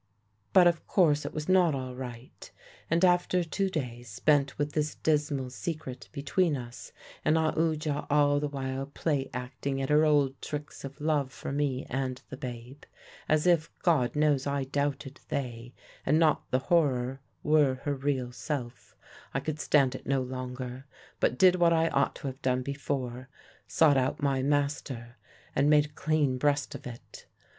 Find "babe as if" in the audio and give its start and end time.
12.35-13.69